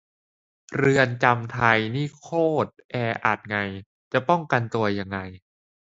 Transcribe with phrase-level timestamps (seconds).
[0.77, 2.29] เรือนจำไทยนี่ก็โค
[2.65, 3.57] ตรแออัดไง
[4.11, 5.17] จะป้องกันตัวยังไง